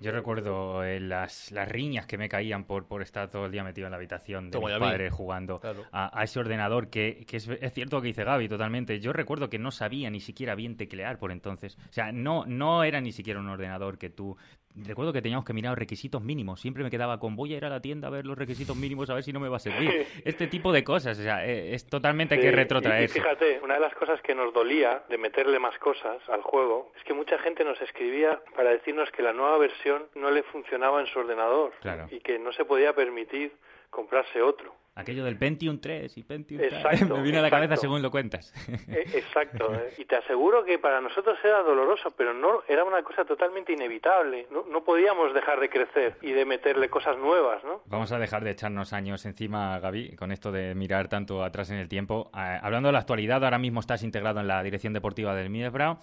[0.00, 3.64] Yo recuerdo eh, las, las riñas que me caían por, por estar todo el día
[3.64, 4.90] metido en la habitación de Toma mis ya vi.
[4.90, 5.84] padres jugando Claro.
[5.92, 9.00] a, a ese ordenador que, que es, es cierto lo que dice Gaby totalmente.
[9.00, 11.76] Yo recuerdo que no sabía ni siquiera bien teclear por entonces.
[11.88, 14.36] O sea, no, no era ni siquiera un ordenador que tú...
[14.76, 16.60] Recuerdo que teníamos que mirar los requisitos mínimos.
[16.60, 19.08] Siempre me quedaba con voy a ir a la tienda a ver los requisitos mínimos
[19.08, 20.04] a ver si no me va a servir.
[20.24, 21.16] Este tipo de cosas.
[21.16, 22.48] O sea, eh, es totalmente Sí, que.
[22.48, 26.90] Y, fíjate, una de las cosas que nos dolía de meterle más cosas al juego
[26.98, 29.83] es que mucha gente nos escribía para decirnos que la nueva versión
[30.14, 32.06] no le funcionaba en su ordenador Claro.
[32.10, 33.52] y que no se podía permitir
[33.90, 34.74] comprarse otro.
[34.96, 36.72] Aquello del Pentium 3 y Pentium 3.
[36.72, 38.52] Exacto, me viene a la cabeza según lo cuentas.
[38.88, 39.92] Eh, Exacto, eh.
[39.98, 44.46] y te aseguro que para nosotros era doloroso, pero no era una cosa totalmente inevitable.
[44.52, 47.82] No, no podíamos dejar de crecer y de meterle cosas nuevas, ¿no?
[47.86, 51.78] Vamos a dejar de echarnos años encima, Gaby, con esto de mirar tanto atrás en
[51.78, 52.30] el tiempo.
[52.32, 55.98] Ah, hablando de la actualidad, ahora mismo estás integrado en la dirección deportiva del Middlesbrough.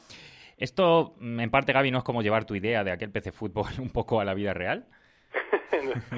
[0.57, 3.65] Esto, mm, en parte, Gaby, no es como llevar tu idea de aquel PC Fútbol
[3.79, 4.85] un poco a la vida real.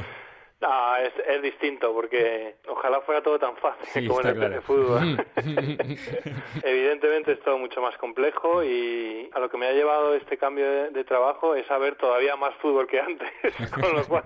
[0.65, 4.61] Ah, es, es distinto porque ojalá fuera todo tan fácil Sí, como en el claro.
[4.61, 5.27] fútbol.
[6.63, 10.65] Evidentemente es todo mucho más complejo y a lo que me ha llevado este cambio
[10.69, 13.29] de, de trabajo es a ver todavía más fútbol que antes,
[13.71, 14.23] con lo cual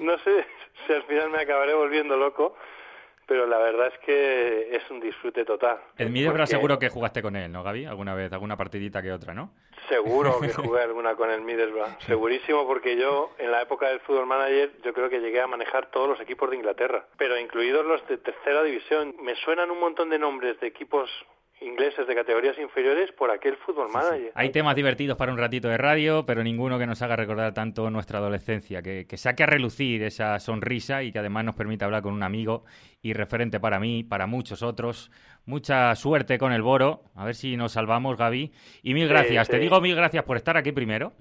[0.00, 0.44] no sé
[0.86, 2.54] si al final me acabaré volviendo loco,
[3.32, 5.78] pero la verdad es que es un disfrute total.
[5.96, 7.86] El Middlesbrough Porque- seguro que jugaste con él, ¿no, Gaby?
[7.86, 9.54] Alguna vez, alguna partidita que otra, ¿no?
[9.88, 11.98] Seguro que jugué alguna con el Middlesbrough.
[12.00, 15.90] Segurísimo porque yo, en la época del Fútbol Manager, yo creo que llegué a manejar
[15.90, 19.14] todos los equipos de Inglaterra, pero incluidos los de tercera división.
[19.22, 21.08] Me suenan un montón de nombres de equipos
[21.64, 24.32] ingleses de categorías inferiores por aquel Fútbol Manager.
[24.34, 27.90] Hay temas divertidos para un ratito de radio, pero ninguno que nos haga recordar tanto
[27.90, 32.02] nuestra adolescencia, que, que saque a relucir esa sonrisa y que además nos permita hablar
[32.02, 32.64] con un amigo
[33.00, 35.10] y referente para mí, para muchos otros.
[35.44, 38.52] Mucha suerte con el Boro, a ver si nos salvamos, Gaby.
[38.82, 39.62] Y mil Sí, gracias, te sí.
[39.62, 41.12] digo mil gracias por estar aquí primero,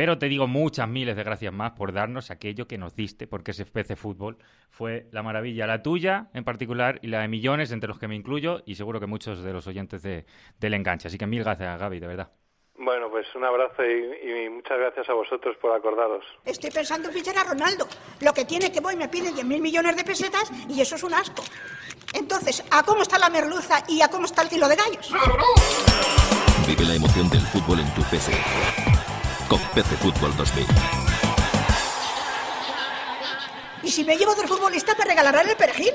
[0.00, 3.50] pero te digo muchas miles de gracias más por darnos aquello que nos diste, porque
[3.50, 4.38] ese PC Fútbol
[4.70, 8.14] fue la maravilla, la tuya en particular y la de millones, entre los que me
[8.14, 10.24] incluyo, y seguro que muchos de los oyentes de,
[10.58, 11.08] del enganche.
[11.08, 12.30] Así que mil gracias, Gaby, de verdad.
[12.76, 16.24] Bueno, pues un abrazo y, y muchas gracias a vosotros por acordaros.
[16.46, 17.86] Estoy pensando en fichar a Ronaldo.
[18.22, 21.12] Lo que tiene que voy me piden 10.000 millones de pesetas y eso es un
[21.12, 21.42] asco.
[22.14, 25.12] Entonces, ¿a cómo está la merluza y a cómo está el kilo de gallos?
[26.66, 28.32] Vive la emoción del fútbol en tu PC.
[29.50, 30.64] Con PC Fútbol 2000.
[33.82, 35.90] Y si me llevo otro futbolista, me regalarán el perejil.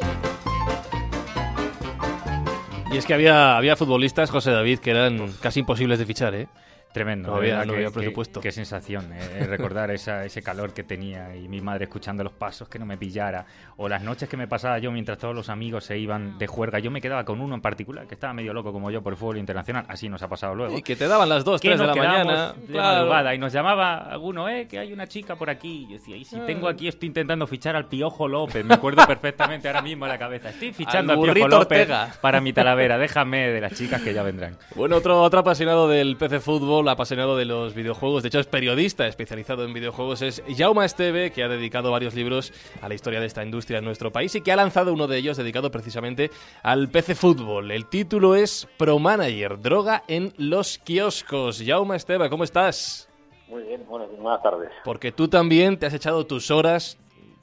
[2.92, 6.50] Y es que había, había futbolistas, José David, que eran casi imposibles de fichar, ¿eh?
[6.96, 8.40] Tremendo, verdad no había presupuesto.
[8.40, 12.70] Qué, sensación, eh, recordar esa, ese calor que tenía y mi madre escuchando los pasos
[12.70, 13.46] que no me pillara.
[13.76, 16.80] O las noches que me pasaba yo mientras todos los amigos se iban de juerga.
[16.80, 19.18] Yo me quedaba con uno en particular que estaba medio loco como yo por el
[19.18, 19.84] fútbol internacional.
[19.90, 20.78] Así nos ha pasado luego.
[20.78, 22.54] Y que te daban las 2, Que 3 de la mañana.
[22.54, 22.96] de Claro.
[23.00, 25.84] madrugada y nos llamaba alguno, eh, que hay una chica por aquí.
[25.84, 26.46] Y yo decía, y si Ah.
[26.46, 28.64] tengo aquí, estoy intentando fichar al Piojo López.
[28.64, 30.50] Me acuerdo perfectamente ahora mismo en la cabeza.
[30.52, 32.14] Estoy fichando Al al, Piojo López Ortega.
[32.22, 32.98] para mi talavera.
[32.98, 34.58] Déjame de las chicas que ya vendrán.
[34.76, 39.08] Bueno, otro, otro apasionado del PC Fútbol, apasionado de los videojuegos, de hecho es periodista
[39.08, 43.26] especializado en videojuegos, es Jaume Esteve, que ha dedicado varios libros a la historia de
[43.26, 46.32] esta industria en nuestro país y que ha lanzado uno de ellos dedicado precisamente
[46.64, 47.72] al PC Fútbol.
[47.72, 51.64] El título es Pro Manager, droga en los kioscos.
[51.66, 53.10] Jaume Esteve, ¿cómo estás?
[53.48, 54.72] Muy bien, bueno, buenas tardes.
[54.84, 56.98] Porque tú también te has echado tus horas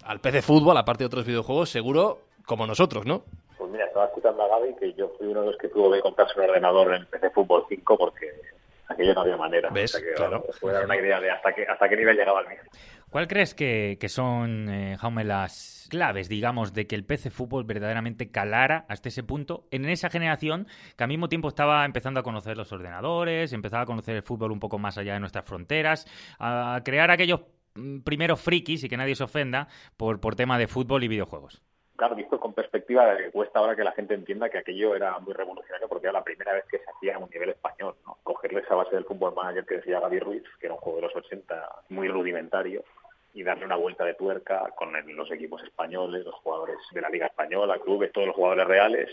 [0.05, 3.23] al PC Fútbol, aparte de otros videojuegos, seguro como nosotros, ¿no?
[3.57, 6.01] Pues mira, estaba escuchando a Gaby que yo fui uno de los que tuvo que
[6.01, 8.27] comprarse un ordenador en PC Fútbol 5 porque
[8.93, 9.71] aquello no había manera.
[9.71, 9.95] ¿Ves?
[9.95, 10.45] O sea que, Claro.
[10.63, 12.61] dar una idea de hasta qué, hasta qué nivel llegaba el mío.
[13.11, 17.65] ¿Cuál crees que, que son, eh, Jaume, las claves, digamos, de que el PC Fútbol
[17.65, 22.23] verdaderamente calara hasta ese punto en esa generación que al mismo tiempo estaba empezando a
[22.23, 26.07] conocer los ordenadores, empezaba a conocer el fútbol un poco más allá de nuestras fronteras,
[26.39, 27.41] a crear aquellos
[27.75, 31.63] mm, primeros frikis y que nadie se ofenda por, por tema de fútbol y videojuegos?
[32.03, 35.35] Claro, visto con perspectiva, eh, cuesta ahora que la gente entienda que aquello era muy
[35.35, 38.19] revolucionario porque era la primera vez que se hacía en un nivel español, ¿no?
[38.25, 41.07] Cogerle esa base del fútbol manager que decía Gaby Ruiz, que era un juego de
[41.07, 42.83] los 80 muy rudimentario,
[43.35, 47.27] y darle una vuelta de tuerca con los equipos españoles, los jugadores de la Liga
[47.27, 49.09] Española, clubes, todos los jugadores reales,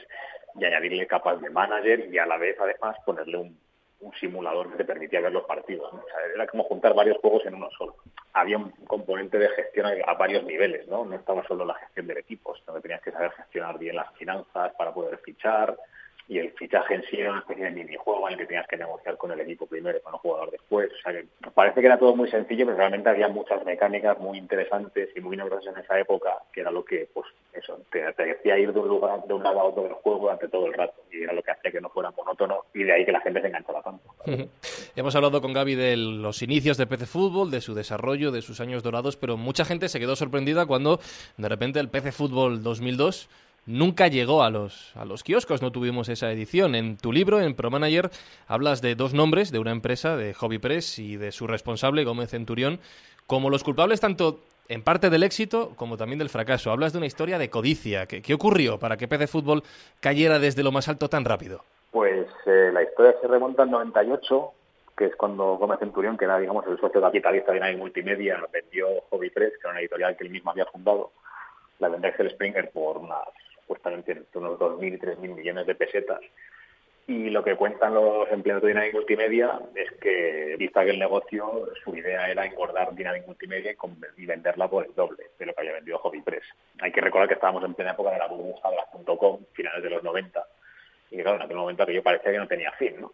[0.56, 3.56] y añadirle capas de manager y a la vez, además, ponerle un,
[4.02, 5.92] un simulador que te permitía ver los partidos.
[6.34, 7.96] era como juntar varios juegos en uno solo.
[8.34, 11.06] Había un componente de gestión a, a varios niveles, ¿no?
[11.06, 14.14] No estaba solo la gestión del equipo, sino que tenías que saber gestionar bien las
[14.16, 15.76] finanzas para poder fichar,
[16.30, 18.78] y el fichaje en sí era una especie de minijuego en el que tenías que
[18.78, 20.92] negociar con el equipo primero y con el jugador después.
[20.94, 24.38] O sea que parece que era todo muy sencillo, pero realmente había muchas mecánicas muy
[24.38, 28.32] interesantes y muy novedosas en esa época, que era lo que, pues, eso, te, te
[28.32, 30.74] hacía ir de un lugar, de un lado a otro del juego durante todo el
[30.76, 31.02] rato.
[31.12, 33.42] Y era lo que hacía que no fuera monótono y de ahí que la gente
[33.42, 34.04] se enganchara tanto.
[34.96, 38.62] Hemos hablado con Gaby de los inicios de PC Fútbol, de su desarrollo, de sus
[38.62, 41.00] años dorados, pero mucha gente se quedó sorprendida cuando
[41.38, 43.30] de repente el PC Fútbol 2002
[43.70, 46.76] nunca llegó a los, a los kioscos, no tuvimos esa edición.
[46.76, 48.10] En tu libro, en Pro Manager,
[48.48, 52.32] hablas de dos nombres, de una empresa, de Hobby Press y de su responsable, Gómez
[52.32, 52.80] Centurión,
[53.28, 56.72] como los culpables tanto en parte del éxito como también del fracaso.
[56.72, 58.06] Hablas de una historia de codicia.
[58.08, 59.64] ¿Qué, qué ocurrió para que PC Fútbol
[60.00, 61.64] cayera desde lo más alto tan rápido?
[61.92, 64.52] Pues eh, la historia se remonta al 98,
[64.98, 68.88] que es cuando Gómez Centurión, que era digamos el socio capitalista de Nike Multimedia, vendió
[69.10, 71.12] Hobby Press, que era una editorial que él mismo había fundado,
[71.80, 73.28] la vendió Axel Springer por unas,
[73.70, 76.22] supuestamente entre unos 2.000 y 3.000 millones de pesetas.
[77.06, 81.70] Y lo que cuentan los empleados de Dynamic Multimedia es que, vista que el negocio,
[81.84, 83.76] su idea era engordar Dynamic Multimedia
[84.18, 86.44] y venderla por el doble de lo que había vendido Hobby Press.
[86.82, 89.84] Hay que recordar que estábamos en plena época de la burbuja de las .com, finales
[89.84, 90.44] de los 90,
[91.12, 93.12] y claro, en aquel momento aquello parecía que no tenía fin, ¿no?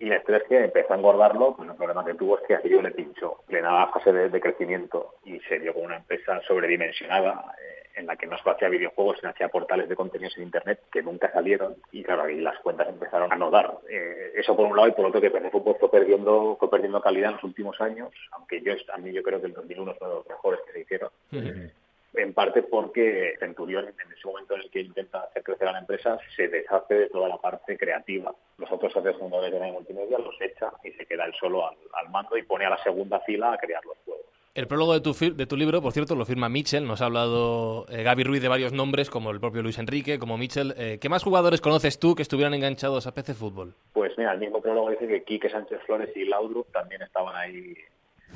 [0.00, 2.54] Y la historia es que empezó a engordarlo, pues el problema que tuvo es que
[2.54, 7.90] aquello le pinchó, plena fase de, crecimiento y se dio con una empresa sobredimensionada eh,
[7.96, 11.02] en la que no solo hacía videojuegos, sino hacía portales de contenidos en Internet que
[11.02, 11.76] nunca salieron.
[11.92, 13.78] Y claro, ahí las cuentas empezaron a no dar.
[13.90, 17.28] Eh, eso por un lado y por otro que PC Fútbol fue perdiendo, perdiendo calidad
[17.28, 20.14] en los últimos años, aunque yo a mí yo creo que el 2001 fue uno
[20.14, 21.10] de los mejores que se hicieron
[22.14, 25.78] en parte porque Centurión, en ese momento en el que intenta hacer crecer a la
[25.80, 28.34] empresa, se deshace de toda la parte creativa.
[28.58, 31.76] Los otros socios fundadores de la multimedia los echa y se queda él solo al,
[31.94, 34.26] al, mando y pone a la segunda fila a crear los juegos.
[34.52, 36.84] El prólogo de tu, de tu libro, por cierto, lo firma Mitchell.
[36.84, 40.36] Nos ha hablado eh, Gaby Ruiz de varios nombres, como el propio Luis Enrique, como
[40.36, 40.74] Mitchell.
[40.76, 43.74] Eh, ¿Qué más jugadores conoces tú que estuvieran enganchados a PC Fútbol?
[43.92, 47.76] Pues mira, el mismo prólogo dice que Quique Sánchez Flores y Laudrup también estaban ahí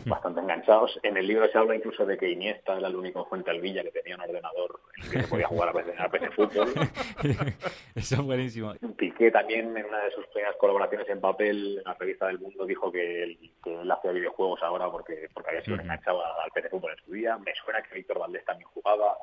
[0.07, 0.99] bastante enganchados.
[1.03, 3.83] En el libro se habla incluso de que Iniesta era el único en Fuente Alvilla
[3.83, 6.69] que tenía un ordenador en el que se podía jugar a PC, a PC Fútbol.
[7.95, 8.75] Eso es buenísimo.
[8.97, 12.67] Piqué también en una de sus primeras colaboraciones en papel en la revista del Mundo
[12.67, 16.69] dijo que él, que él hacía videojuegos ahora porque, porque había sido enganchado al PC
[16.71, 17.39] Fútbol en su día.
[17.39, 19.17] Me suena que Víctor Valdés también jugaba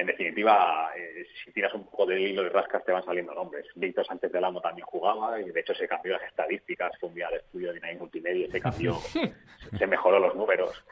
[0.00, 3.66] en definitiva, eh, si tiras un poco de hilo y rascas te van saliendo nombres.
[3.74, 7.14] Víctor Sánchez del Amo también jugaba y de hecho se cambió las estadísticas, fue un
[7.14, 8.94] día de estudio de Dinamic Multimedia y se cambió,
[9.78, 10.84] se mejoró los números.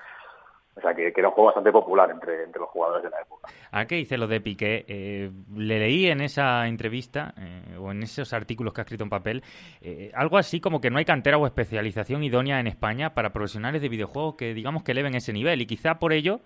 [0.79, 3.49] O sea, que, era un juego bastante popular entre, entre los jugadores de la época.
[3.73, 4.85] ¿A qué hice lo de Piqué?
[4.89, 9.11] Eh, le leí en esa entrevista eh, o en esos artículos que ha escrito en
[9.11, 9.43] papel
[9.81, 13.83] eh, algo así como que no hay cantera o especialización idónea en España para profesionales
[13.83, 16.41] de videojuegos que digamos que eleven ese nivel y quizá por ello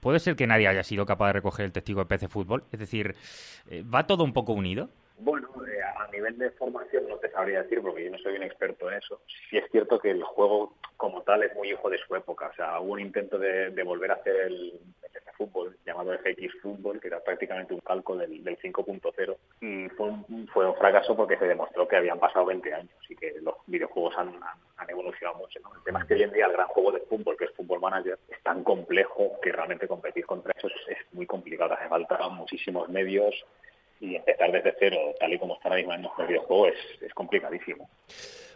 [0.00, 2.64] puede ser que nadie haya sido capaz de recoger el testigo de PC Fútbol.
[2.72, 3.16] Es decir,
[3.92, 4.88] ¿va todo un poco unido?
[5.24, 8.42] Bueno, eh, a nivel de formación no te sabría decir porque yo no soy un
[8.42, 9.20] experto en eso.
[9.48, 12.48] Sí es cierto que el juego como tal es muy hijo de su época.
[12.48, 16.60] O sea, hubo un intento de, de volver a hacer el, el, fútbol llamado FX
[16.60, 21.16] Fútbol, que era prácticamente un calco del, del 5.0 y fue un, fue un fracaso
[21.16, 24.90] porque se demostró que habían pasado 20 años y que los videojuegos han, han, han
[24.90, 25.58] evolucionado mucho.
[25.60, 25.74] ¿no?
[25.74, 27.80] El tema es que hoy en día el gran juego de fútbol, que es Fútbol
[27.80, 31.74] Manager, es tan complejo que realmente competir contra eso es, es muy complicado.
[31.74, 33.34] Hace falta muchísimos medios,
[34.02, 37.14] y empezar desde cero, tal y como está ahora mismo en nuestro videojuego, es, es
[37.14, 37.88] complicadísimo.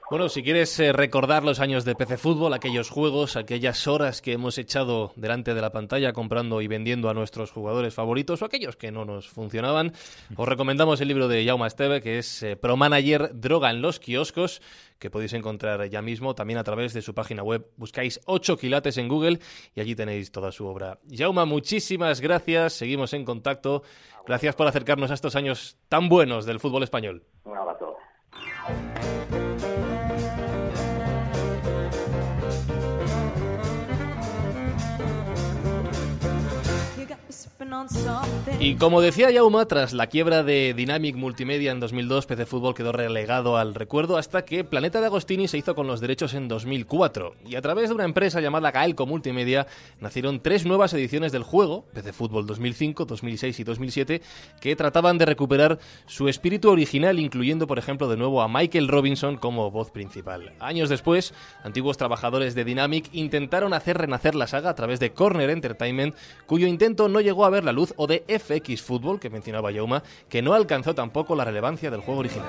[0.09, 4.35] Bueno, si quieres eh, recordar los años de PC Fútbol, aquellos juegos, aquellas horas que
[4.35, 8.77] hemos echado delante de la pantalla comprando y vendiendo a nuestros jugadores favoritos o aquellos
[8.77, 9.95] que no nos funcionaban,
[10.37, 13.99] os recomendamos el libro de Jaume Esteve, que es eh, Pro Manager Droga en los
[13.99, 14.63] kioscos,
[15.01, 17.67] que podéis encontrar ya mismo también a través de su página web.
[17.77, 19.41] Buscáis 8 quilates en Google
[19.75, 21.01] y allí tenéis toda su obra.
[21.11, 23.83] Jaume, muchísimas gracias, seguimos en contacto.
[24.25, 27.25] Gracias por acercarnos a estos años tan buenos del fútbol español.
[27.43, 27.96] Un abrazo.
[38.61, 42.93] Y como decía Yauma, tras la quiebra de Dynamic Multimedia en 2002, PC Fútbol quedó
[42.93, 47.35] relegado al recuerdo hasta que Planeta de Agostini se hizo con los derechos en 2004.
[47.47, 49.67] Y a través de una empresa llamada Gaelco Multimedia
[50.01, 54.23] nacieron tres nuevas ediciones del juego, PC Fútbol 2005, 2006 y 2007,
[54.61, 59.37] que trataban de recuperar su espíritu original, incluyendo, por ejemplo, de nuevo a Michael Robinson
[59.37, 60.53] como voz principal.
[60.61, 65.51] Años después, antiguos trabajadores de Dynamic intentaron hacer renacer la saga a través de Corner
[65.51, 66.15] Entertainment,
[66.47, 70.43] cuyo intento no llegó a la luz, o de FX Football, que mencionaba Yauma, que
[70.43, 72.47] no alcanzó tampoco la relevancia del juego original.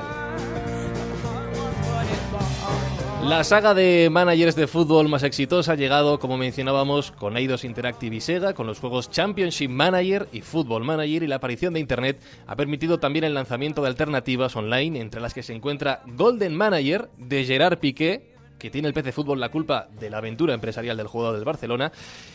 [3.23, 8.15] La saga de managers de fútbol más exitosa ha llegado, como mencionábamos, con Eidos Interactive
[8.15, 12.21] y Sega, con los juegos Championship Manager y Football Manager, y la aparición de Internet
[12.45, 17.09] ha permitido también el lanzamiento de alternativas online, entre las que se encuentra Golden Manager
[17.17, 21.07] de Gerard Piqué, que tiene el PC Fútbol la culpa de la aventura empresarial del
[21.07, 21.91] jugador del Barcelona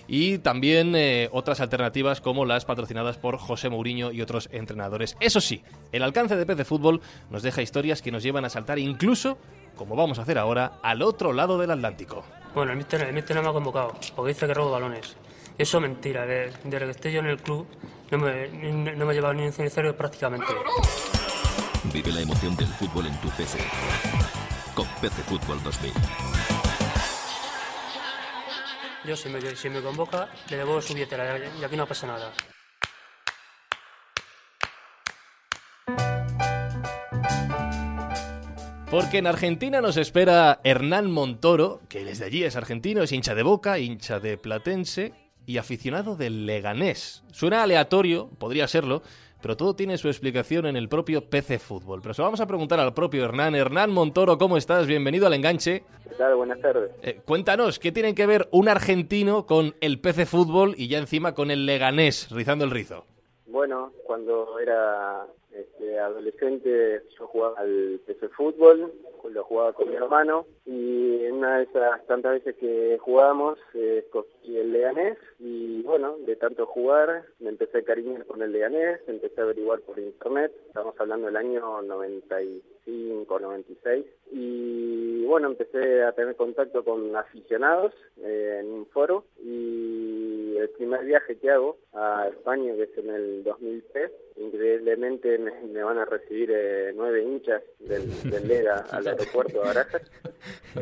[0.06, 5.16] y también eh, otras alternativas como las patrocinadas por José Mourinho y otros entrenadores.
[5.20, 8.78] Eso sí, el alcance de PC Fútbol nos deja historias que nos llevan a saltar
[8.78, 9.38] incluso,
[9.76, 12.24] como vamos a hacer ahora, al otro lado del Atlántico.
[12.54, 15.16] Bueno, el míster, el míster no me ha convocado porque dice que robo balones.
[15.58, 16.26] Eso es mentira.
[16.26, 17.66] Desde, desde que estoy yo en el club
[18.10, 20.46] no me, no me he llevado ni un cenicero prácticamente.
[21.92, 23.58] Vive la emoción del fútbol en tu PC
[24.74, 25.92] con PC Fútbol 2000.
[29.04, 32.32] Yo, si me, si me convoca, le devuelvo su billetera y aquí no pasa nada.
[38.90, 43.42] Porque en Argentina nos espera Hernán Montoro, que desde allí es argentino, es hincha de
[43.42, 45.14] Boca, hincha de Platense
[45.46, 47.24] y aficionado del Leganés.
[47.32, 49.02] Suena aleatorio, podría serlo,
[49.42, 52.00] pero todo tiene su explicación en el propio PC Fútbol.
[52.00, 53.56] Pero se lo vamos a preguntar al propio Hernán.
[53.56, 54.86] Hernán Montoro, ¿cómo estás?
[54.86, 55.82] Bienvenido al enganche.
[56.08, 56.36] ¿Qué tal?
[56.36, 56.92] Buenas tardes.
[57.02, 61.34] Eh, cuéntanos, ¿qué tiene que ver un argentino con el PC Fútbol y ya encima
[61.34, 63.04] con el Leganés, rizando el rizo?
[63.46, 68.92] Bueno, cuando era este, adolescente yo jugaba al PC Fútbol,
[69.30, 70.46] lo jugaba con mi hermano.
[70.66, 74.04] Y en una de esas tantas veces que jugamos eh,
[74.58, 75.18] el Leganés.
[75.38, 79.80] Y bueno, de tanto jugar me empecé a cariñar con el Leganés, empecé a averiguar
[79.80, 87.14] por internet, estamos hablando del año 95, 96 y bueno, empecé a tener contacto con
[87.16, 89.24] aficionados eh, en un foro.
[89.42, 95.82] Y el primer viaje que hago a España, que es en el 2003, increíblemente me,
[95.82, 100.02] van a recibir eh, nueve hinchas del, del Lega al aeropuerto de Barajas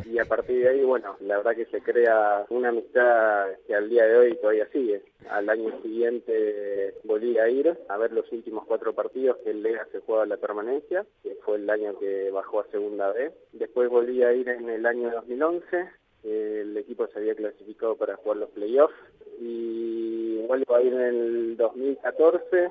[0.07, 3.89] y a partir de ahí, bueno, la verdad que se crea una amistad que al
[3.89, 5.03] día de hoy todavía sigue.
[5.29, 9.87] Al año siguiente volví a ir a ver los últimos cuatro partidos que el Lega
[9.93, 13.33] se juega la permanencia, que fue el año que bajó a Segunda B.
[13.53, 15.89] Después volví a ir en el año 2011,
[16.23, 18.95] el equipo se había clasificado para jugar los playoffs
[19.41, 22.71] y vuelvo a ir en el 2014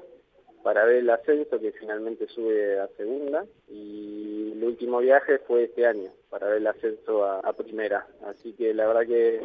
[0.63, 5.87] para ver el ascenso que finalmente sube a segunda y el último viaje fue este
[5.87, 8.07] año para ver el ascenso a, primera.
[8.25, 9.41] Así que la verdad que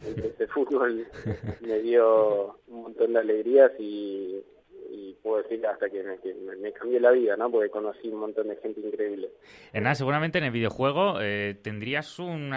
[0.00, 1.06] este fútbol
[1.60, 4.42] me dio un montón de alegrías y
[4.90, 7.50] y puedo decir hasta que me, me, cambió la vida, ¿no?
[7.50, 9.30] Porque conocí un montón de gente increíble.
[9.72, 12.50] Hernán, seguramente en el videojuego eh, tendrías un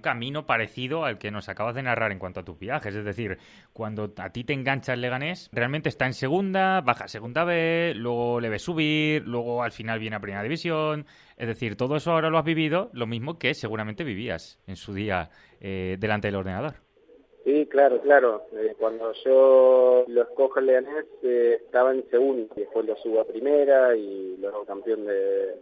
[0.00, 2.94] camino parecido al que nos acabas de narrar en cuanto a tus viajes.
[2.94, 3.38] Es decir,
[3.72, 7.94] cuando a ti te engancha el Leganés, realmente está en segunda, baja a segunda B,
[7.96, 11.06] luego le ves subir, luego al final viene a primera división.
[11.36, 14.94] Es decir, todo eso ahora lo has vivido, lo mismo que seguramente vivías en su
[14.94, 16.85] día eh, delante del ordenador.
[17.46, 18.42] Sí, claro, claro.
[18.54, 23.24] Eh, cuando yo lo escojo el Leganés eh, estaba en segundo, después lo subo a
[23.24, 25.54] primera y luego campeón de,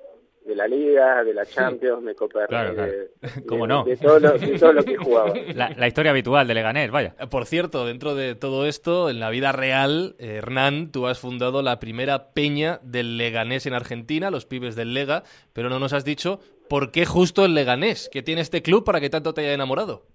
[0.47, 3.11] de la Liga, de la Champions, me Copa claro, de,
[3.47, 3.85] ¿Cómo no?
[3.85, 5.35] De todo, lo, todo, lo, que jugaba.
[5.55, 7.17] La, historia habitual de Leganés, vaya.
[7.29, 11.81] Por cierto, dentro de todo esto, en la vida real, Hernán, tú has fundado la
[11.81, 16.41] primera peña del Leganés en Argentina, los pibes del Lega, pero no nos has dicho
[16.67, 20.07] por qué justo el Leganés, que tiene este club para que tanto te haya enamorado.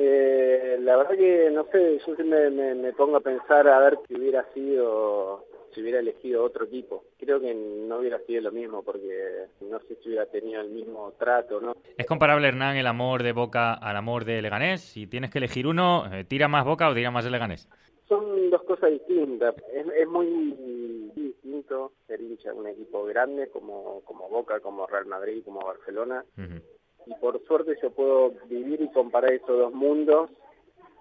[0.00, 4.14] Eh, la verdad que no sé, yo me, me, pongo a pensar a ver si
[4.14, 7.02] hubiera sido, si hubiera elegido otro equipo.
[7.18, 11.12] Creo que no hubiera sido lo mismo porque no sé si hubiera tenido el mismo
[11.18, 11.74] trato, ¿no?
[11.96, 14.82] ¿Es comparable, Hernán, el amor de Boca al amor de Leganés?
[14.82, 17.68] Si tienes que elegir uno, eh, ¿tira más Boca o tira más de Leganés?
[18.08, 19.56] Son dos cosas distintas.
[19.72, 25.06] Es, es muy distinto ser hincha de un equipo grande como, como Boca, como Real
[25.06, 26.24] Madrid, como Barcelona
[27.06, 30.30] y por suerte yo puedo vivir y comparar esos dos mundos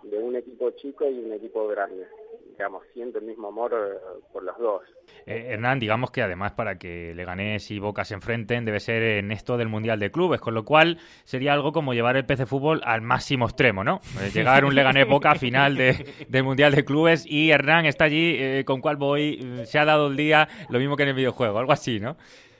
[0.03, 2.05] de un equipo chico y un equipo grande.
[2.51, 4.81] Digamos, siento el mismo amor eh, por los dos.
[5.27, 9.31] Eh, Hernán, digamos que además para que Leganés y Boca se enfrenten debe ser en
[9.31, 12.81] esto del Mundial de Clubes, con lo cual sería algo como llevar el PC Fútbol
[12.83, 14.01] al máximo extremo, ¿no?
[14.21, 18.63] Eh, llegar un Leganés Boca final de, del Mundial de Clubes y Hernán está allí,
[18.63, 21.73] con cuál voy, se ha dado el día, lo mismo que en el videojuego, algo
[21.73, 22.17] así, ¿no?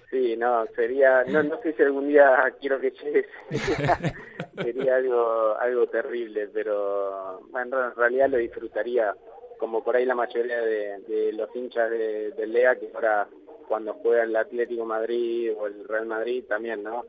[0.09, 3.25] Sí, no, sería, no, no sé si algún día quiero que llegue,
[4.55, 9.13] sería, algo, algo terrible, pero en realidad lo disfrutaría,
[9.59, 13.27] como por ahí la mayoría de, los hinchas de, del LEA, que ahora
[13.67, 17.03] cuando juega el Atlético Madrid o el Real Madrid también, ¿no?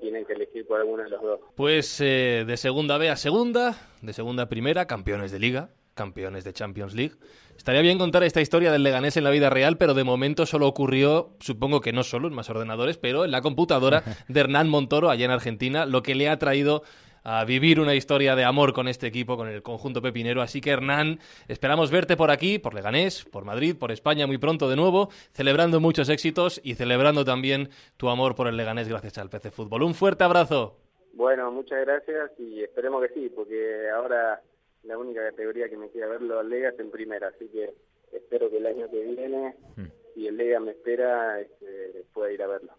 [0.00, 1.40] Tienen que elegir por alguno de los dos.
[1.54, 6.44] Pues eh, de segunda B a segunda, de segunda a primera, campeones de liga, campeones
[6.44, 7.16] de Champions League.
[7.58, 10.66] Estaría bien contar esta historia del Leganés en la vida real, pero de momento solo
[10.66, 15.10] ocurrió, supongo que no solo en más ordenadores, pero en la computadora de Hernán Montoro
[15.10, 16.84] allá en Argentina, lo que le ha traído
[17.22, 20.40] a vivir una historia de amor con este equipo, con el conjunto pepinero.
[20.40, 24.70] Así que Hernán, esperamos verte por aquí, por Leganés, por Madrid, por España muy pronto
[24.70, 29.28] de nuevo, celebrando muchos éxitos y celebrando también tu amor por el Leganés gracias al
[29.28, 29.82] PC Fútbol.
[29.82, 30.78] Un fuerte abrazo.
[31.12, 34.40] Bueno, muchas gracias y esperemos que sí, porque ahora
[34.84, 37.74] la única categoría que me queda verlo al Lega es en primera, así que
[38.12, 39.86] espero que el año que viene, hmm.
[40.14, 42.72] si el Lega me espera, este, pueda ir a verlo.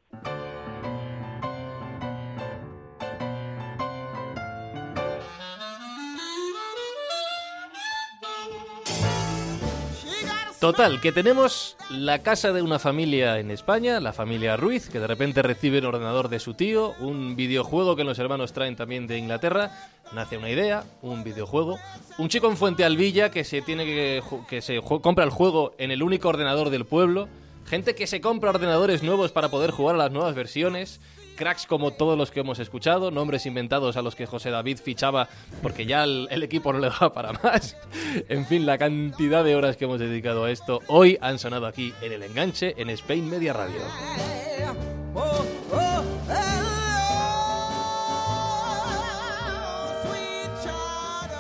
[10.62, 15.08] Total, que tenemos la casa de una familia en España, la familia Ruiz, que de
[15.08, 19.18] repente recibe el ordenador de su tío, un videojuego que los hermanos traen también de
[19.18, 19.72] Inglaterra,
[20.14, 21.80] nace una idea, un videojuego,
[22.20, 25.90] un chico en Fuente Alvilla que se tiene que, que se compra el juego en
[25.90, 27.28] el único ordenador del pueblo,
[27.66, 31.02] gente que se compra ordenadores nuevos para poder jugar a las nuevas versiones,
[31.36, 35.28] cracks como todos los que hemos escuchado, nombres inventados a los que José David fichaba
[35.62, 37.78] porque ya el, equipo no le daba para más.
[38.30, 41.94] en fin, la cantidad de horas que hemos dedicado a esto hoy han sonado aquí
[42.02, 44.41] en el enganche en Spain Media Radio.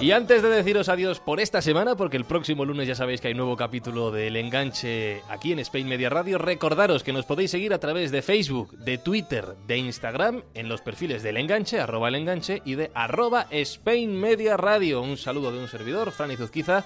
[0.02, 3.28] Y antes de deciros adiós por esta semana, porque el próximo lunes ya sabéis que
[3.28, 7.72] hay nuevo capítulo del enganche aquí en Spain Media Radio, recordaros que nos podéis seguir
[7.72, 12.16] a través de Facebook, de Twitter, de Instagram, en los perfiles del enganche, arroba el
[12.16, 15.04] enganche y de arroba Spain Media Radio.
[15.04, 16.84] Un saludo de un servidor, Fran Izuzquiza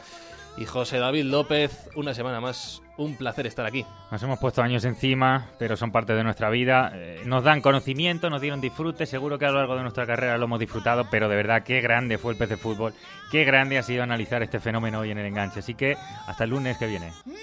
[0.57, 1.89] y José David López.
[1.95, 3.85] Una semana más, un placer estar aquí.
[4.11, 6.91] Nos hemos puesto años encima, pero son parte de nuestra vida.
[6.93, 9.05] Eh, nos dan conocimiento, nos dieron disfrute.
[9.05, 11.81] Seguro que a lo largo de nuestra carrera lo hemos disfrutado, pero de verdad, qué
[11.81, 12.93] grande fue el pez de Fútbol.
[13.31, 15.59] Qué grande ha sido analizar este fenómeno hoy en el enganche.
[15.59, 17.11] Así que hasta el lunes que viene.
[17.25, 17.35] ¡No!